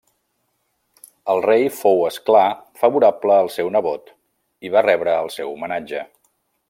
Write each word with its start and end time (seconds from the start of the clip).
El 1.33 1.41
rei 1.45 1.65
fou, 1.81 2.01
és 2.13 2.17
clar, 2.29 2.45
favorable 2.85 3.35
al 3.43 3.51
seu 3.57 3.69
nebot 3.77 4.11
i 4.67 4.73
va 4.77 4.85
rebre 4.89 5.15
el 5.27 5.31
seu 5.37 5.53
homenatge. 5.55 6.03